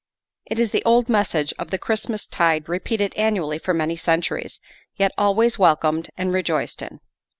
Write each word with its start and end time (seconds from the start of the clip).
It 0.47 0.57
is 0.57 0.71
the 0.71 0.83
old 0.83 1.09
message 1.09 1.53
of 1.59 1.69
the 1.69 1.77
Christmas 1.77 2.25
tide 2.25 2.67
repeated 2.67 3.13
annually 3.13 3.59
for 3.59 3.71
many 3.71 3.95
centuries, 3.95 4.59
yet 4.95 5.11
always 5.15 5.59
welcomed 5.59 6.09
and 6.17 6.33
rejoiced 6.33 6.81
in. 6.81 7.01